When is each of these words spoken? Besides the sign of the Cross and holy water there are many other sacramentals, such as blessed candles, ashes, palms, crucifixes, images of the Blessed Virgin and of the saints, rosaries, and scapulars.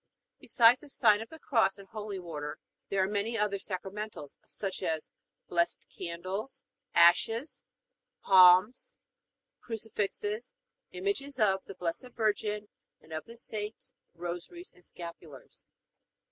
Besides 0.39 0.79
the 0.79 0.89
sign 0.89 1.21
of 1.21 1.29
the 1.29 1.37
Cross 1.37 1.77
and 1.77 1.87
holy 1.89 2.17
water 2.17 2.57
there 2.89 3.03
are 3.03 3.07
many 3.07 3.37
other 3.37 3.59
sacramentals, 3.59 4.35
such 4.43 4.81
as 4.81 5.11
blessed 5.47 5.85
candles, 5.95 6.63
ashes, 6.95 7.63
palms, 8.23 8.97
crucifixes, 9.59 10.55
images 10.89 11.39
of 11.39 11.63
the 11.65 11.75
Blessed 11.75 12.13
Virgin 12.15 12.67
and 12.99 13.13
of 13.13 13.25
the 13.25 13.37
saints, 13.37 13.93
rosaries, 14.15 14.71
and 14.71 14.83
scapulars. 14.83 15.65